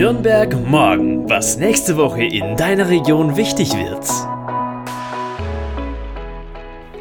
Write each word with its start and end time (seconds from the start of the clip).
Nürnberg 0.00 0.56
morgen, 0.66 1.28
was 1.28 1.58
nächste 1.58 1.98
Woche 1.98 2.24
in 2.24 2.56
deiner 2.56 2.88
Region 2.88 3.36
wichtig 3.36 3.74
wird. 3.74 4.08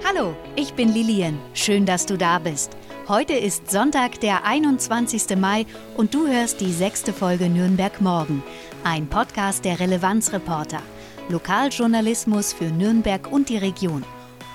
Hallo, 0.05 0.35
ich 0.57 0.73
bin 0.73 0.91
Lilian. 0.91 1.39
Schön, 1.53 1.85
dass 1.85 2.05
du 2.05 2.17
da 2.17 2.39
bist. 2.39 2.75
Heute 3.07 3.35
ist 3.35 3.71
Sonntag, 3.71 4.19
der 4.19 4.43
21. 4.43 5.37
Mai 5.37 5.65
und 5.95 6.13
du 6.13 6.27
hörst 6.27 6.59
die 6.59 6.73
sechste 6.73 7.13
Folge 7.13 7.47
Nürnberg 7.47 8.01
morgen. 8.01 8.43
Ein 8.83 9.07
Podcast 9.07 9.63
der 9.63 9.79
Relevanzreporter. 9.79 10.81
Lokaljournalismus 11.29 12.51
für 12.51 12.65
Nürnberg 12.65 13.31
und 13.31 13.47
die 13.47 13.59
Region. 13.59 14.03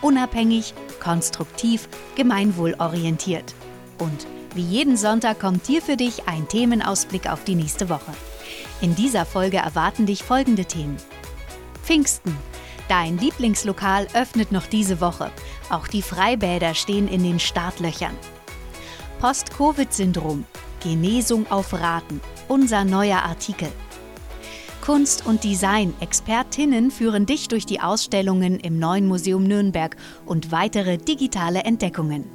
Unabhängig, 0.03 0.75
konstruktiv, 1.03 1.89
gemeinwohlorientiert. 2.15 3.55
Und 3.99 4.27
wie 4.55 4.61
jeden 4.61 4.99
Sonntag 4.99 5.41
kommt 5.41 5.67
hier 5.67 5.81
für 5.81 5.97
dich 5.97 6.29
ein 6.29 6.47
Themenausblick 6.47 7.27
auf 7.33 7.43
die 7.45 7.55
nächste 7.55 7.89
Woche. 7.89 8.13
In 8.81 8.95
dieser 8.95 9.25
Folge 9.25 9.59
erwarten 9.59 10.07
dich 10.07 10.23
folgende 10.23 10.65
Themen. 10.65 10.97
Pfingsten. 11.83 12.37
Dein 12.89 13.19
Lieblingslokal 13.19 14.07
öffnet 14.15 14.53
noch 14.53 14.67
diese 14.67 15.01
Woche. 15.01 15.31
Auch 15.71 15.89
die 15.89 16.03
Freibäder 16.03 16.75
stehen 16.75 17.09
in 17.09 17.23
den 17.23 17.41
Startlöchern. 17.41 18.17
Post-Covid-Syndrom. 19.21 20.45
Genesung 20.83 21.51
auf 21.51 21.73
Raten. 21.73 22.21
Unser 22.49 22.85
neuer 22.85 23.23
Artikel. 23.23 23.69
Kunst 24.83 25.25
und 25.25 25.45
Design 25.45 25.95
Expertinnen 26.01 26.91
führen 26.91 27.25
dich 27.25 27.49
durch 27.49 27.65
die 27.65 27.81
Ausstellungen 27.81 28.61
im 28.61 28.79
neuen 28.79 29.07
Museum 29.07 29.45
Nürnberg 29.45 29.97
und 30.27 30.53
weitere 30.53 30.99
digitale 30.99 31.61
Entdeckungen. 31.61 32.27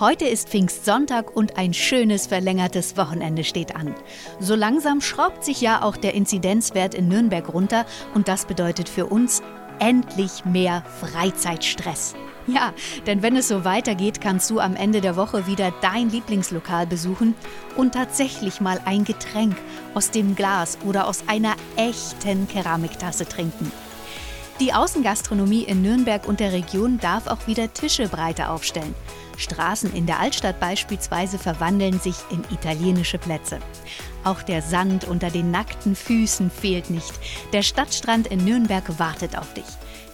Heute 0.00 0.24
ist 0.24 0.48
Pfingstsonntag 0.48 1.36
und 1.36 1.58
ein 1.58 1.74
schönes 1.74 2.26
verlängertes 2.26 2.96
Wochenende 2.96 3.44
steht 3.44 3.76
an. 3.76 3.94
So 4.38 4.54
langsam 4.54 5.02
schraubt 5.02 5.44
sich 5.44 5.60
ja 5.60 5.82
auch 5.82 5.98
der 5.98 6.14
Inzidenzwert 6.14 6.94
in 6.94 7.06
Nürnberg 7.06 7.52
runter 7.52 7.84
und 8.14 8.26
das 8.26 8.46
bedeutet 8.46 8.88
für 8.88 9.04
uns 9.04 9.42
endlich 9.78 10.46
mehr 10.46 10.82
Freizeitstress. 11.00 12.14
Ja, 12.46 12.72
denn 13.06 13.20
wenn 13.20 13.36
es 13.36 13.48
so 13.48 13.66
weitergeht, 13.66 14.22
kannst 14.22 14.48
du 14.48 14.58
am 14.58 14.74
Ende 14.74 15.02
der 15.02 15.16
Woche 15.16 15.46
wieder 15.46 15.70
dein 15.82 16.08
Lieblingslokal 16.08 16.86
besuchen 16.86 17.34
und 17.76 17.92
tatsächlich 17.92 18.62
mal 18.62 18.80
ein 18.86 19.04
Getränk 19.04 19.58
aus 19.92 20.10
dem 20.10 20.34
Glas 20.34 20.78
oder 20.86 21.08
aus 21.08 21.24
einer 21.26 21.56
echten 21.76 22.48
Keramiktasse 22.48 23.26
trinken. 23.26 23.70
Die 24.60 24.72
Außengastronomie 24.72 25.64
in 25.64 25.82
Nürnberg 25.82 26.26
und 26.26 26.40
der 26.40 26.54
Region 26.54 26.98
darf 26.98 27.26
auch 27.26 27.46
wieder 27.46 27.72
Tische 27.74 28.08
breiter 28.08 28.50
aufstellen. 28.50 28.94
Straßen 29.40 29.92
in 29.94 30.06
der 30.06 30.20
Altstadt 30.20 30.60
beispielsweise 30.60 31.38
verwandeln 31.38 31.98
sich 31.98 32.16
in 32.30 32.44
italienische 32.52 33.18
Plätze. 33.18 33.58
Auch 34.24 34.42
der 34.42 34.62
Sand 34.62 35.04
unter 35.04 35.30
den 35.30 35.50
nackten 35.50 35.96
Füßen 35.96 36.50
fehlt 36.50 36.90
nicht. 36.90 37.12
Der 37.52 37.62
Stadtstrand 37.62 38.26
in 38.26 38.44
Nürnberg 38.44 38.98
wartet 38.98 39.36
auf 39.36 39.52
dich. 39.54 39.64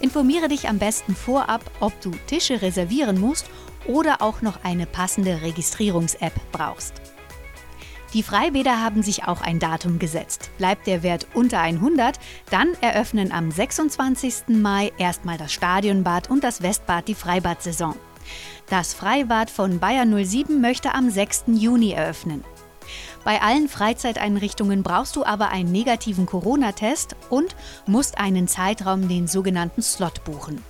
Informiere 0.00 0.48
dich 0.48 0.69
am 0.69 0.78
besten 0.78 1.16
vorab, 1.16 1.62
ob 1.80 1.98
du 2.00 2.12
Tische 2.27 2.62
reservieren 2.62 3.19
musst 3.19 3.47
oder 3.86 4.22
auch 4.22 4.42
noch 4.42 4.64
eine 4.64 4.86
passende 4.86 5.42
Registrierungs-App 5.42 6.34
brauchst. 6.52 6.94
Die 8.14 8.22
Freibäder 8.22 8.82
haben 8.82 9.02
sich 9.02 9.24
auch 9.24 9.41
ein 9.41 9.58
Datum 9.58 9.98
gesetzt. 9.98 10.50
Bleibt 10.58 10.86
der 10.86 11.02
Wert 11.02 11.27
unter 11.34 11.60
100, 11.60 12.19
dann 12.50 12.69
eröffnen 12.80 13.32
am 13.32 13.50
26. 13.50 14.48
Mai 14.48 14.92
erstmal 14.97 15.36
das 15.36 15.52
Stadionbad 15.52 16.30
und 16.30 16.44
das 16.44 16.62
Westbad 16.62 17.08
die 17.08 17.14
Freibadsaison. 17.14 17.97
Das 18.69 18.94
Freibad 18.94 19.50
von 19.50 19.78
Bayern 19.78 20.12
07 20.24 20.60
möchte 20.60 20.94
am 20.94 21.10
6. 21.10 21.44
Juni 21.48 21.92
eröffnen. 21.92 22.44
Bei 23.24 23.42
allen 23.42 23.69
Freizeiteinrichtungen 23.69 24.82
brauchst 24.82 25.16
du 25.16 25.24
aber 25.24 25.48
einen 25.48 25.72
negativen 25.72 26.27
Corona-Test 26.27 27.16
und 27.28 27.56
musst 27.87 28.19
einen 28.19 28.47
Zeitraum, 28.47 29.09
den 29.09 29.26
sogenannten 29.26 29.82
Slot, 29.82 30.25
buchen. 30.25 30.62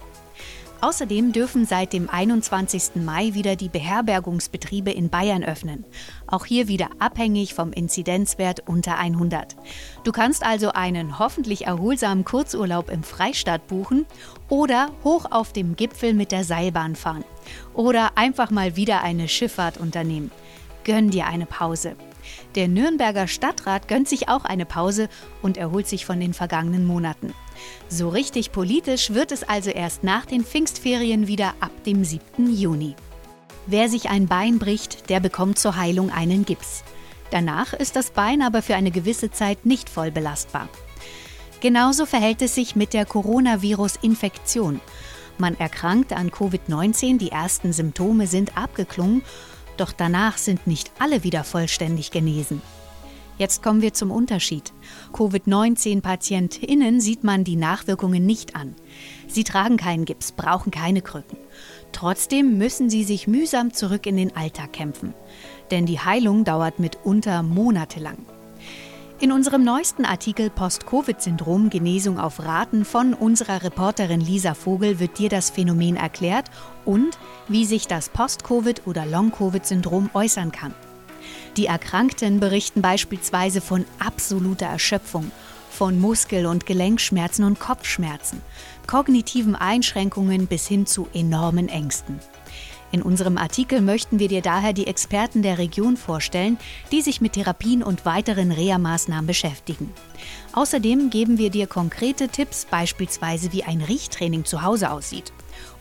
Außerdem 0.80 1.32
dürfen 1.32 1.64
seit 1.64 1.92
dem 1.92 2.08
21. 2.08 2.96
Mai 2.96 3.32
wieder 3.34 3.56
die 3.56 3.68
Beherbergungsbetriebe 3.68 4.90
in 4.90 5.08
Bayern 5.08 5.42
öffnen. 5.42 5.84
Auch 6.26 6.44
hier 6.44 6.68
wieder 6.68 6.90
abhängig 6.98 7.54
vom 7.54 7.72
Inzidenzwert 7.72 8.60
unter 8.68 8.98
100. 8.98 9.56
Du 10.04 10.12
kannst 10.12 10.44
also 10.44 10.72
einen 10.72 11.18
hoffentlich 11.18 11.66
erholsamen 11.66 12.24
Kurzurlaub 12.24 12.90
im 12.90 13.02
Freistaat 13.02 13.66
buchen 13.66 14.06
oder 14.48 14.90
hoch 15.02 15.26
auf 15.30 15.52
dem 15.52 15.76
Gipfel 15.76 16.12
mit 16.12 16.30
der 16.30 16.44
Seilbahn 16.44 16.94
fahren. 16.94 17.24
Oder 17.74 18.16
einfach 18.16 18.50
mal 18.50 18.76
wieder 18.76 19.02
eine 19.02 19.28
Schifffahrt 19.28 19.78
unternehmen. 19.78 20.30
Gönn 20.84 21.10
dir 21.10 21.26
eine 21.26 21.46
Pause. 21.46 21.96
Der 22.54 22.68
Nürnberger 22.68 23.28
Stadtrat 23.28 23.88
gönnt 23.88 24.08
sich 24.08 24.28
auch 24.28 24.44
eine 24.44 24.66
Pause 24.66 25.08
und 25.42 25.56
erholt 25.56 25.86
sich 25.86 26.06
von 26.06 26.20
den 26.20 26.34
vergangenen 26.34 26.86
Monaten. 26.86 27.34
So 27.88 28.08
richtig 28.08 28.52
politisch 28.52 29.10
wird 29.10 29.32
es 29.32 29.42
also 29.42 29.70
erst 29.70 30.04
nach 30.04 30.26
den 30.26 30.44
Pfingstferien 30.44 31.26
wieder 31.26 31.54
ab 31.60 31.72
dem 31.84 32.04
7. 32.04 32.54
Juni. 32.54 32.94
Wer 33.66 33.88
sich 33.88 34.10
ein 34.10 34.26
Bein 34.26 34.58
bricht, 34.58 35.10
der 35.10 35.20
bekommt 35.20 35.58
zur 35.58 35.76
Heilung 35.76 36.10
einen 36.10 36.44
Gips. 36.44 36.84
Danach 37.30 37.72
ist 37.72 37.96
das 37.96 38.10
Bein 38.10 38.42
aber 38.42 38.62
für 38.62 38.76
eine 38.76 38.92
gewisse 38.92 39.30
Zeit 39.30 39.66
nicht 39.66 39.90
voll 39.90 40.12
belastbar. 40.12 40.68
Genauso 41.60 42.06
verhält 42.06 42.42
es 42.42 42.54
sich 42.54 42.76
mit 42.76 42.92
der 42.92 43.06
Coronavirus-Infektion. 43.06 44.80
Man 45.38 45.58
erkrankt 45.58 46.12
an 46.12 46.30
Covid-19, 46.30 47.18
die 47.18 47.30
ersten 47.30 47.72
Symptome 47.72 48.26
sind 48.26 48.56
abgeklungen 48.56 49.22
doch 49.76 49.92
danach 49.92 50.38
sind 50.38 50.66
nicht 50.66 50.90
alle 50.98 51.22
wieder 51.22 51.44
vollständig 51.44 52.10
genesen. 52.10 52.62
Jetzt 53.38 53.62
kommen 53.62 53.82
wir 53.82 53.92
zum 53.92 54.10
Unterschied. 54.10 54.72
Covid-19-PatientInnen 55.12 57.02
sieht 57.02 57.22
man 57.22 57.44
die 57.44 57.56
Nachwirkungen 57.56 58.24
nicht 58.24 58.56
an. 58.56 58.74
Sie 59.28 59.44
tragen 59.44 59.76
keinen 59.76 60.06
Gips, 60.06 60.32
brauchen 60.32 60.70
keine 60.70 61.02
Krücken. 61.02 61.36
Trotzdem 61.92 62.56
müssen 62.56 62.88
sie 62.88 63.04
sich 63.04 63.26
mühsam 63.26 63.74
zurück 63.74 64.06
in 64.06 64.16
den 64.16 64.34
Alltag 64.34 64.72
kämpfen. 64.72 65.12
Denn 65.70 65.84
die 65.84 66.00
Heilung 66.00 66.44
dauert 66.44 66.78
mitunter 66.78 67.42
monatelang. 67.42 68.24
In 69.18 69.32
unserem 69.32 69.64
neuesten 69.64 70.04
Artikel 70.04 70.50
Post-Covid-Syndrom 70.50 71.70
Genesung 71.70 72.20
auf 72.20 72.38
Raten 72.44 72.84
von 72.84 73.14
unserer 73.14 73.62
Reporterin 73.62 74.20
Lisa 74.20 74.52
Vogel 74.52 75.00
wird 75.00 75.18
dir 75.18 75.30
das 75.30 75.48
Phänomen 75.48 75.96
erklärt 75.96 76.50
und 76.84 77.16
wie 77.48 77.64
sich 77.64 77.86
das 77.86 78.10
Post-Covid- 78.10 78.86
oder 78.86 79.06
Long-Covid-Syndrom 79.06 80.10
äußern 80.12 80.52
kann. 80.52 80.74
Die 81.56 81.64
Erkrankten 81.64 82.40
berichten 82.40 82.82
beispielsweise 82.82 83.62
von 83.62 83.86
absoluter 83.98 84.66
Erschöpfung, 84.66 85.30
von 85.70 85.98
Muskel- 85.98 86.44
und 86.44 86.66
Gelenkschmerzen 86.66 87.46
und 87.46 87.58
Kopfschmerzen, 87.58 88.42
kognitiven 88.86 89.56
Einschränkungen 89.56 90.46
bis 90.46 90.66
hin 90.66 90.84
zu 90.84 91.08
enormen 91.14 91.70
Ängsten. 91.70 92.20
In 92.96 93.02
unserem 93.02 93.36
Artikel 93.36 93.82
möchten 93.82 94.18
wir 94.18 94.28
dir 94.28 94.40
daher 94.40 94.72
die 94.72 94.86
Experten 94.86 95.42
der 95.42 95.58
Region 95.58 95.98
vorstellen, 95.98 96.56
die 96.92 97.02
sich 97.02 97.20
mit 97.20 97.34
Therapien 97.34 97.82
und 97.82 98.06
weiteren 98.06 98.50
Reha-Maßnahmen 98.50 99.26
beschäftigen. 99.26 99.92
Außerdem 100.54 101.10
geben 101.10 101.36
wir 101.36 101.50
dir 101.50 101.66
konkrete 101.66 102.28
Tipps, 102.28 102.64
beispielsweise 102.64 103.52
wie 103.52 103.64
ein 103.64 103.82
Riechtraining 103.82 104.46
zu 104.46 104.62
Hause 104.62 104.90
aussieht. 104.90 105.30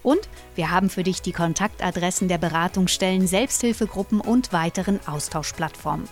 Und 0.04 0.28
wir 0.56 0.72
haben 0.72 0.90
für 0.90 1.04
dich 1.04 1.22
die 1.22 1.32
Kontaktadressen 1.32 2.28
der 2.28 2.38
Beratungsstellen, 2.38 3.28
Selbsthilfegruppen 3.28 4.20
und 4.20 4.52
weiteren 4.52 5.00
Austauschplattformen. 5.08 6.10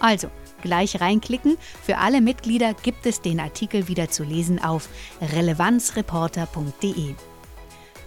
Also, 0.00 0.28
gleich 0.60 1.00
reinklicken. 1.00 1.56
Für 1.82 1.96
alle 1.96 2.20
Mitglieder 2.20 2.74
gibt 2.74 3.06
es 3.06 3.22
den 3.22 3.40
Artikel 3.40 3.88
wieder 3.88 4.10
zu 4.10 4.22
lesen 4.22 4.62
auf 4.62 4.90
relevanzreporter.de. 5.22 7.14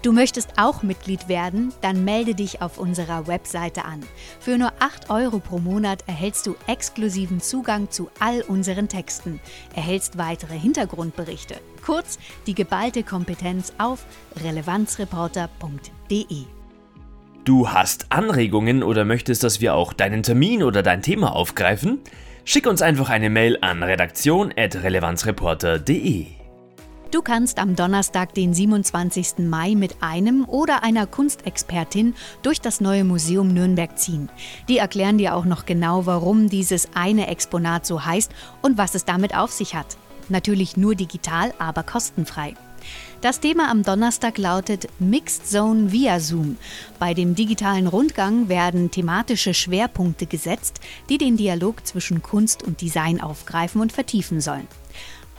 Du 0.05 0.11
möchtest 0.11 0.51
auch 0.57 0.83
Mitglied 0.83 1.29
werden? 1.29 1.73
Dann 1.81 2.05
melde 2.05 2.35
dich 2.35 2.61
auf 2.61 2.77
unserer 2.77 3.25
Webseite 3.25 3.85
an. 3.85 4.01
Für 4.39 4.59
nur 4.59 4.71
8 4.77 5.09
Euro 5.09 5.39
pro 5.39 5.57
Monat 5.57 6.03
erhältst 6.05 6.45
du 6.45 6.55
exklusiven 6.67 7.41
Zugang 7.41 7.89
zu 7.89 8.11
all 8.19 8.41
unseren 8.41 8.87
Texten, 8.87 9.39
erhältst 9.75 10.19
weitere 10.19 10.59
Hintergrundberichte, 10.59 11.55
kurz 11.83 12.19
die 12.45 12.53
geballte 12.53 13.01
Kompetenz 13.01 13.73
auf 13.79 14.05
relevanzreporter.de. 14.43 16.43
Du 17.43 17.69
hast 17.69 18.11
Anregungen 18.11 18.83
oder 18.83 19.05
möchtest, 19.05 19.43
dass 19.43 19.59
wir 19.59 19.73
auch 19.73 19.91
deinen 19.91 20.21
Termin 20.21 20.61
oder 20.61 20.83
dein 20.83 21.01
Thema 21.01 21.35
aufgreifen? 21.35 21.97
Schick 22.43 22.67
uns 22.67 22.83
einfach 22.83 23.09
eine 23.09 23.31
Mail 23.31 23.57
an 23.61 23.81
redaktion.relevanzreporter.de. 23.81 26.44
Du 27.11 27.21
kannst 27.21 27.59
am 27.59 27.75
Donnerstag, 27.75 28.33
den 28.33 28.53
27. 28.53 29.39
Mai, 29.39 29.75
mit 29.75 29.97
einem 30.01 30.43
oder 30.49 30.83
einer 30.83 31.05
Kunstexpertin 31.05 32.15
durch 32.41 32.59
das 32.59 32.81
neue 32.81 33.03
Museum 33.03 33.53
Nürnberg 33.53 33.97
ziehen. 33.97 34.29
Die 34.67 34.79
erklären 34.79 35.17
dir 35.17 35.35
auch 35.35 35.45
noch 35.45 35.65
genau, 35.65 36.05
warum 36.05 36.49
dieses 36.49 36.89
eine 36.95 37.27
Exponat 37.27 37.85
so 37.85 38.03
heißt 38.03 38.31
und 38.61 38.77
was 38.77 38.95
es 38.95 39.05
damit 39.05 39.35
auf 39.35 39.51
sich 39.51 39.75
hat. 39.75 39.97
Natürlich 40.29 40.77
nur 40.77 40.95
digital, 40.95 41.53
aber 41.59 41.83
kostenfrei. 41.83 42.55
Das 43.21 43.39
Thema 43.39 43.71
am 43.71 43.83
Donnerstag 43.83 44.37
lautet 44.37 44.87
Mixed 44.99 45.47
Zone 45.47 45.91
via 45.91 46.19
Zoom. 46.19 46.57
Bei 46.99 47.13
dem 47.13 47.33
digitalen 47.33 47.87
Rundgang 47.87 48.49
werden 48.49 48.91
thematische 48.91 49.53
Schwerpunkte 49.53 50.25
gesetzt, 50.25 50.79
die 51.09 51.17
den 51.17 51.37
Dialog 51.37 51.85
zwischen 51.85 52.21
Kunst 52.21 52.63
und 52.63 52.81
Design 52.81 53.21
aufgreifen 53.21 53.81
und 53.81 53.91
vertiefen 53.91 54.41
sollen. 54.41 54.67